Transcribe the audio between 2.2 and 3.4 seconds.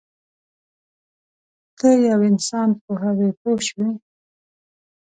انسان پوهوې